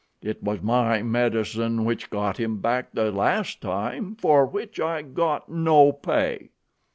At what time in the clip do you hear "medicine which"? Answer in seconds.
1.03-2.09